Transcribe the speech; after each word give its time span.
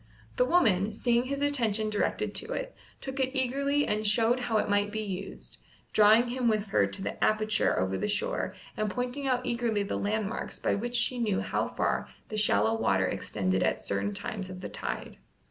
The 0.37 0.45
woman, 0.45 0.95
seeing 0.95 1.25
his 1.25 1.43
attention 1.43 1.91
directed 1.91 2.33
to 2.33 2.53
it, 2.53 2.75
took 3.01 3.19
it 3.19 3.37
eagerly 3.37 3.85
and 3.85 4.03
showed 4.07 4.39
how 4.39 4.57
it 4.57 4.67
might 4.67 4.91
be 4.91 5.03
used, 5.03 5.59
drawing 5.93 6.29
him 6.29 6.47
with 6.47 6.69
her 6.69 6.87
to 6.87 7.03
the 7.03 7.23
aperture 7.23 7.79
over 7.79 7.99
the 7.99 8.07
shore 8.07 8.55
and 8.75 8.89
pointing 8.89 9.27
out 9.27 9.45
eagerly 9.45 9.83
the 9.83 9.97
landmarks 9.97 10.57
by 10.57 10.73
which 10.73 10.95
she 10.95 11.19
knew 11.19 11.39
how 11.41 11.67
far 11.67 12.09
the 12.29 12.37
shallow 12.37 12.73
water 12.73 13.05
extended 13.05 13.61
at 13.61 13.77
certain 13.77 14.11
times 14.15 14.49
of 14.49 14.61
the 14.61 14.69
tide. 14.69 15.17